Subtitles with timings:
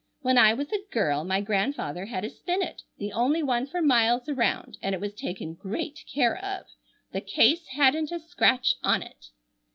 [0.23, 4.27] When I was a girl my grandfather had a spinet, the only one for miles
[4.27, 6.65] around, and it was taken great care of.
[7.11, 9.27] The case hadn't a scratch on it."